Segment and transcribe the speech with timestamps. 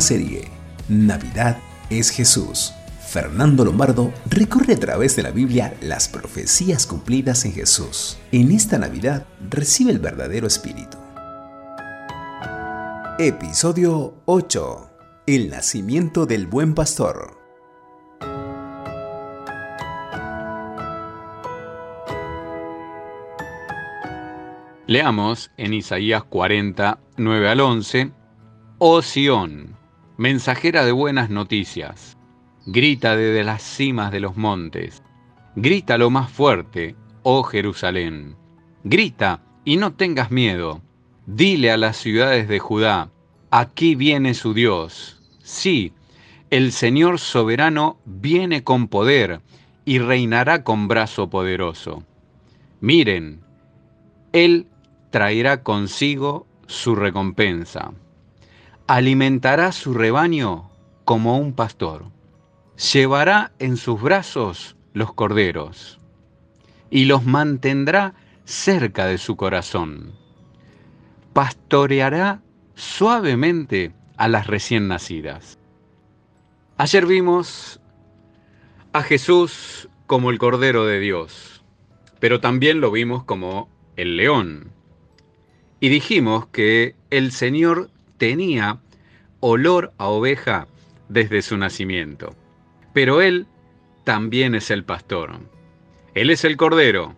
[0.00, 0.48] serie,
[0.88, 1.58] Navidad
[1.90, 2.72] es Jesús.
[3.06, 8.18] Fernando Lombardo recorre a través de la Biblia las profecías cumplidas en Jesús.
[8.30, 10.96] En esta Navidad recibe el verdadero espíritu.
[13.18, 14.90] Episodio 8.
[15.26, 17.40] El nacimiento del buen pastor.
[24.86, 28.12] Leamos en Isaías 40, 9 al 11,
[28.78, 29.02] Oh
[30.20, 32.18] mensajera de buenas noticias,
[32.66, 35.02] grita desde las cimas de los montes,
[35.56, 38.36] grita lo más fuerte, oh Jerusalén,
[38.84, 40.82] grita y no tengas miedo,
[41.24, 43.08] dile a las ciudades de Judá,
[43.50, 45.94] aquí viene su Dios, sí,
[46.50, 49.40] el Señor soberano viene con poder
[49.86, 52.04] y reinará con brazo poderoso.
[52.82, 53.40] Miren,
[54.34, 54.66] Él
[55.08, 57.94] traerá consigo su recompensa.
[58.92, 60.68] Alimentará su rebaño
[61.04, 62.06] como un pastor.
[62.92, 66.00] Llevará en sus brazos los corderos
[66.90, 70.16] y los mantendrá cerca de su corazón.
[71.32, 72.42] Pastoreará
[72.74, 75.60] suavemente a las recién nacidas.
[76.76, 77.78] Ayer vimos
[78.92, 81.62] a Jesús como el Cordero de Dios,
[82.18, 84.72] pero también lo vimos como el león,
[85.78, 87.88] y dijimos que el Señor
[88.20, 88.78] tenía
[89.40, 90.68] olor a oveja
[91.08, 92.36] desde su nacimiento.
[92.92, 93.46] Pero Él
[94.04, 95.38] también es el pastor.
[96.14, 97.16] Él es el cordero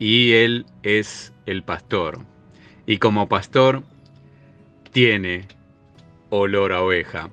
[0.00, 2.18] y Él es el pastor.
[2.86, 3.84] Y como pastor
[4.90, 5.46] tiene
[6.28, 7.30] olor a oveja,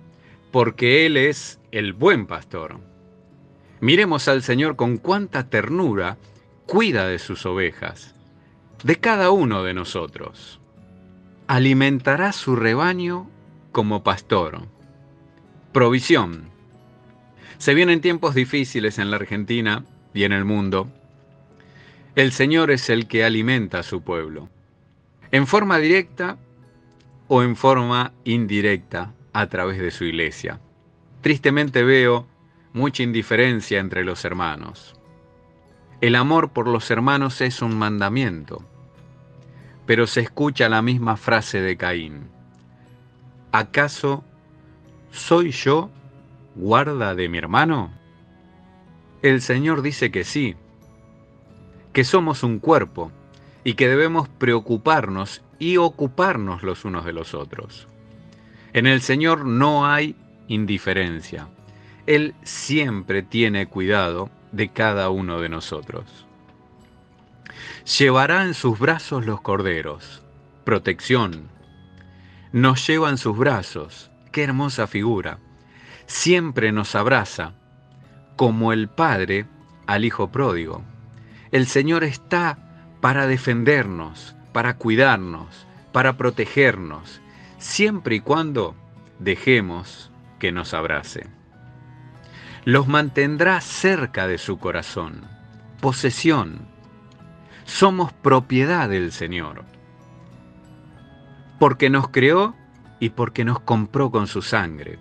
[0.51, 2.79] porque Él es el buen pastor.
[3.79, 6.19] Miremos al Señor con cuánta ternura
[6.67, 8.13] cuida de sus ovejas
[8.83, 10.60] de cada uno de nosotros.
[11.47, 13.29] Alimentará su rebaño
[13.71, 14.61] como pastor.
[15.73, 16.49] Provisión.
[17.57, 20.89] Se vienen tiempos difíciles en la Argentina y en el mundo.
[22.15, 24.49] El Señor es el que alimenta a su pueblo.
[25.31, 26.37] En forma directa
[27.27, 30.59] o en forma indirecta a través de su iglesia.
[31.21, 32.27] Tristemente veo
[32.73, 34.95] mucha indiferencia entre los hermanos.
[35.99, 38.65] El amor por los hermanos es un mandamiento
[39.91, 42.29] pero se escucha la misma frase de Caín.
[43.51, 44.23] ¿Acaso
[45.11, 45.89] soy yo
[46.55, 47.91] guarda de mi hermano?
[49.21, 50.55] El Señor dice que sí,
[51.91, 53.11] que somos un cuerpo
[53.65, 57.89] y que debemos preocuparnos y ocuparnos los unos de los otros.
[58.71, 60.15] En el Señor no hay
[60.47, 61.49] indiferencia.
[62.07, 66.25] Él siempre tiene cuidado de cada uno de nosotros.
[67.97, 70.23] Llevará en sus brazos los corderos.
[70.63, 71.49] Protección.
[72.51, 74.11] Nos lleva en sus brazos.
[74.31, 75.39] Qué hermosa figura.
[76.05, 77.53] Siempre nos abraza,
[78.35, 79.45] como el Padre
[79.87, 80.83] al Hijo pródigo.
[81.51, 82.57] El Señor está
[83.01, 87.21] para defendernos, para cuidarnos, para protegernos,
[87.57, 88.75] siempre y cuando
[89.19, 91.27] dejemos que nos abrace.
[92.63, 95.21] Los mantendrá cerca de su corazón,
[95.79, 96.67] posesión,
[97.65, 99.63] somos propiedad del Señor.
[101.59, 102.55] Porque nos creó
[102.99, 104.99] y porque nos compró con su sangre.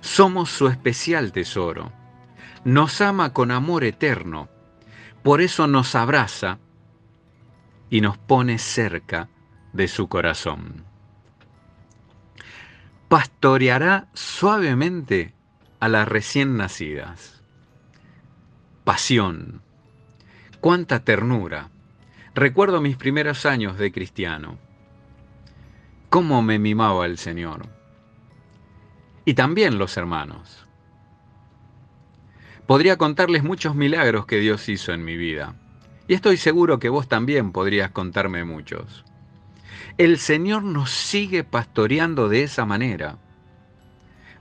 [0.00, 1.92] Somos su especial tesoro.
[2.64, 4.48] Nos ama con amor eterno.
[5.22, 6.58] Por eso nos abraza
[7.90, 9.28] y nos pone cerca
[9.72, 10.84] de su corazón.
[13.08, 15.32] Pastoreará suavemente
[15.78, 17.40] a las recién nacidas.
[18.84, 19.62] Pasión.
[20.60, 21.70] Cuánta ternura
[22.36, 24.58] Recuerdo mis primeros años de cristiano.
[26.10, 27.66] Cómo me mimaba el Señor.
[29.24, 30.66] Y también los hermanos.
[32.66, 35.54] Podría contarles muchos milagros que Dios hizo en mi vida.
[36.08, 39.02] Y estoy seguro que vos también podrías contarme muchos.
[39.96, 43.16] El Señor nos sigue pastoreando de esa manera.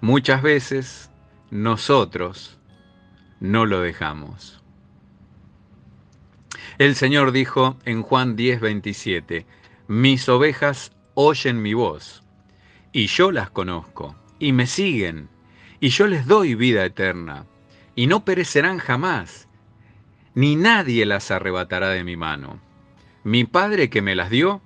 [0.02, 1.10] Muchas veces
[1.50, 2.60] nosotros
[3.40, 4.65] no lo dejamos.
[6.78, 9.46] El Señor dijo en Juan 10, 27,
[9.88, 12.24] mis ovejas oyen mi voz,
[12.92, 15.30] y yo las conozco, y me siguen,
[15.80, 17.46] y yo les doy vida eterna,
[17.96, 19.48] y no perecerán jamás,
[20.34, 22.60] ni nadie las arrebatará de mi mano.
[23.24, 24.62] Mi Padre que me las dio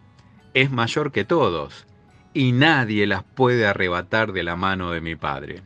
[0.54, 1.86] es mayor que todos,
[2.34, 5.62] y nadie las puede arrebatar de la mano de mi Padre.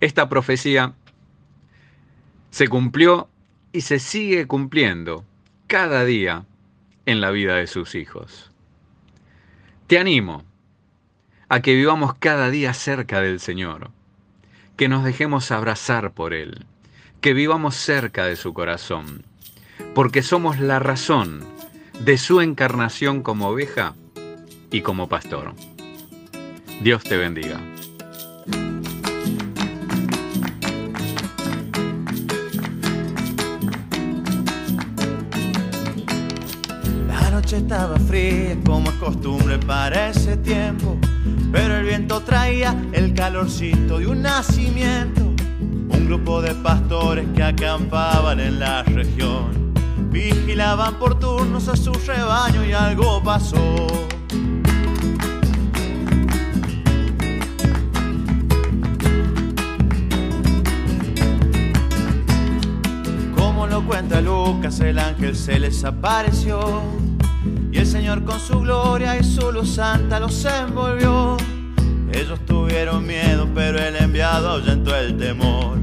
[0.00, 0.94] Esta profecía
[2.50, 3.28] se cumplió
[3.72, 5.24] y se sigue cumpliendo
[5.66, 6.44] cada día
[7.06, 8.50] en la vida de sus hijos.
[9.86, 10.44] Te animo
[11.48, 13.90] a que vivamos cada día cerca del Señor,
[14.76, 16.66] que nos dejemos abrazar por Él,
[17.20, 19.24] que vivamos cerca de su corazón,
[19.94, 21.44] porque somos la razón
[22.00, 23.94] de su encarnación como oveja
[24.70, 25.54] y como pastor.
[26.82, 27.71] Dios te bendiga.
[37.56, 40.96] Estaba fría como es costumbre para ese tiempo,
[41.50, 45.20] pero el viento traía el calorcito de un nacimiento.
[45.20, 49.74] Un grupo de pastores que acampaban en la región,
[50.10, 53.86] vigilaban por turnos a su rebaño y algo pasó.
[63.36, 67.01] Como lo cuenta Lucas, el ángel se les apareció.
[67.72, 71.38] Y el Señor con su gloria y su luz santa los envolvió.
[72.12, 75.78] Ellos tuvieron miedo, pero el enviado ahuyentó el temor.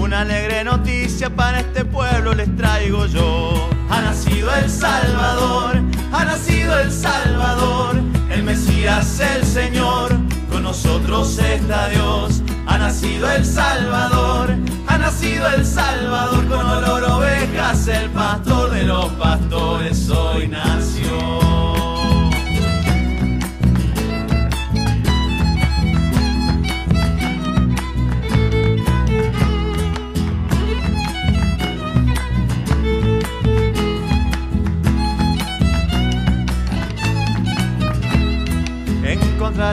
[0.00, 3.68] Una alegre noticia para este pueblo les traigo yo.
[3.90, 5.82] Ha nacido el Salvador,
[6.12, 7.96] ha nacido el Salvador,
[8.30, 10.12] el Mesías, el Señor,
[10.48, 12.42] con nosotros está Dios.
[12.66, 14.54] Ha nacido el Salvador,
[14.86, 20.87] ha nacido el Salvador, con olor ovejas, el pastor de los pastores hoy nació.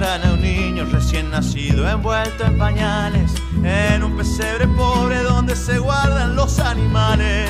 [0.03, 3.31] A un niño recién nacido envuelto en pañales,
[3.63, 7.49] en un pesebre pobre donde se guardan los animales.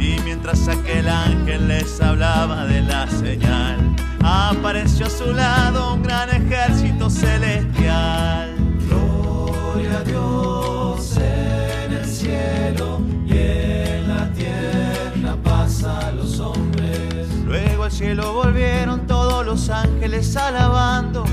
[0.00, 3.94] Y mientras aquel ángel les hablaba de la señal,
[4.24, 8.54] apareció a su lado un gran ejército celestial.
[8.88, 17.28] Gloria a Dios en el cielo y en la tierra paz a los hombres.
[17.44, 21.24] Luego al cielo volvieron todos los ángeles alabando.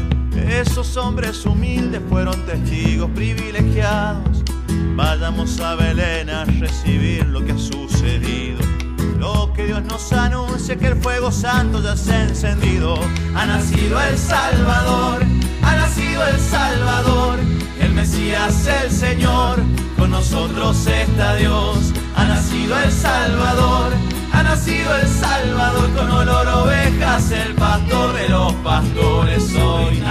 [0.50, 4.44] Esos hombres humildes fueron testigos privilegiados.
[4.96, 8.60] Vayamos a Belén a recibir lo que ha sucedido.
[9.19, 12.96] Lo que Dios nos anuncia que el fuego santo ya se ha encendido.
[13.36, 15.24] Ha nacido el Salvador,
[15.62, 17.40] ha nacido el Salvador,
[17.80, 19.60] el Mesías, el Señor.
[19.98, 21.94] Con nosotros está Dios.
[22.16, 23.94] Ha nacido el Salvador,
[24.34, 30.02] ha nacido el Salvador con olor ovejas, el pastor de los pastores hoy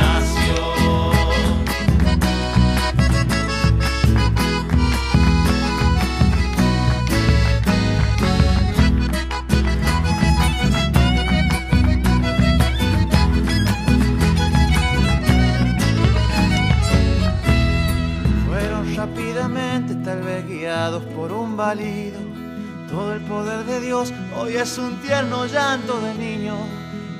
[22.89, 26.57] Todo el poder de Dios hoy es un tierno llanto de niño.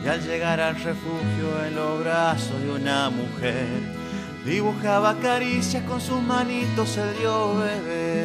[0.03, 3.67] Y al llegar al refugio en los brazos de una mujer,
[4.47, 8.18] dibujaba caricias con sus manitos el Dios bebé.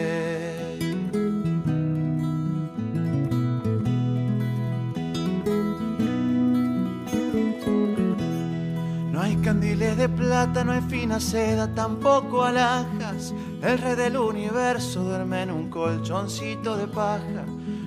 [9.14, 13.32] No hay candiles de plata, no hay fina seda, tampoco alhajas.
[13.62, 17.46] El rey del universo duerme en un colchoncito de paja.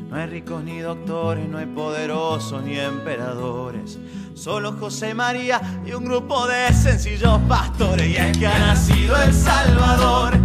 [0.09, 3.99] No hay ricos ni doctores, no hay poderosos ni emperadores.
[4.35, 8.07] Solo José María y un grupo de sencillos pastores.
[8.07, 10.39] Y es que ha nacido el Salvador,